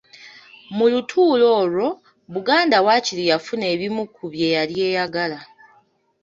[0.75, 1.87] Mu lutuula olwo,
[2.33, 5.39] Buganda waakiri yafuna ebimu ku bye yali eyagala.